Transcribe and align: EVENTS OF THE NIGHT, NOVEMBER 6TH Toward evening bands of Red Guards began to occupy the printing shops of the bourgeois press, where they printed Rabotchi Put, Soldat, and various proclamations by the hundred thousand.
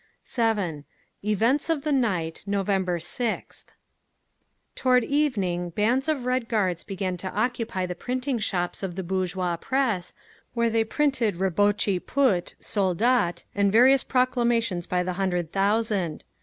EVENTS 1.23 1.69
OF 1.69 1.83
THE 1.83 1.91
NIGHT, 1.91 2.45
NOVEMBER 2.47 2.97
6TH 2.97 3.65
Toward 4.73 5.03
evening 5.03 5.69
bands 5.69 6.09
of 6.09 6.25
Red 6.25 6.49
Guards 6.49 6.83
began 6.83 7.17
to 7.17 7.29
occupy 7.31 7.85
the 7.85 7.93
printing 7.93 8.39
shops 8.39 8.81
of 8.81 8.95
the 8.95 9.03
bourgeois 9.03 9.57
press, 9.57 10.13
where 10.55 10.71
they 10.71 10.83
printed 10.85 11.35
Rabotchi 11.35 11.99
Put, 12.03 12.55
Soldat, 12.59 13.43
and 13.53 13.71
various 13.71 14.03
proclamations 14.03 14.87
by 14.87 15.03
the 15.03 15.13
hundred 15.21 15.51
thousand. 15.51 16.23